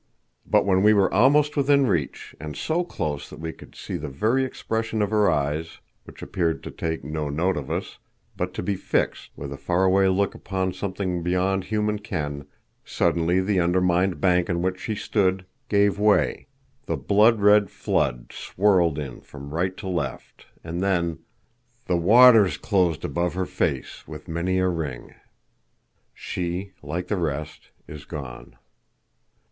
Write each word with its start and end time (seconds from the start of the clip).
But 0.47 0.65
when 0.65 0.81
we 0.81 0.95
were 0.95 1.13
almost 1.13 1.55
within 1.55 1.85
reach, 1.85 2.35
and 2.39 2.57
so 2.57 2.83
close 2.83 3.29
that 3.29 3.39
we 3.39 3.51
could 3.53 3.75
see 3.75 3.97
the 3.97 4.07
very 4.09 4.43
expression 4.43 4.99
of 4.99 5.11
her 5.11 5.29
eyes, 5.29 5.77
which 6.05 6.23
appeared 6.23 6.63
to 6.63 6.71
take 6.71 7.03
no 7.03 7.29
note 7.29 7.55
of 7.55 7.69
us, 7.69 7.99
but 8.35 8.51
to 8.55 8.63
be 8.63 8.75
fixed, 8.75 9.29
with 9.35 9.53
a 9.53 9.57
far 9.57 9.83
away 9.83 10.07
look 10.07 10.33
upon 10.33 10.73
something 10.73 11.21
beyond 11.21 11.65
human 11.65 11.99
ken, 11.99 12.47
suddenly 12.83 13.41
the 13.41 13.59
undermined 13.59 14.19
bank 14.19 14.49
on 14.49 14.63
which 14.63 14.79
she 14.79 14.95
stood 14.95 15.45
gave 15.69 15.99
way, 15.99 16.47
the 16.87 16.97
blood 16.97 17.39
red 17.39 17.69
flood 17.69 18.31
swirled 18.33 18.97
in 18.97 19.21
from 19.21 19.53
right 19.53 19.77
to 19.77 19.87
left, 19.87 20.47
and 20.63 20.81
then: 20.81 21.19
"The 21.85 21.95
waters 21.97 22.57
closed 22.57 23.05
above 23.05 23.35
her 23.35 23.45
face 23.45 24.07
With 24.07 24.27
many 24.27 24.57
a 24.57 24.67
ring." 24.67 25.13
She, 26.11 26.71
Like 26.81 27.05
the 27.07 27.17
Rest, 27.17 27.69
Is 27.87 28.05
Gone. 28.05 28.57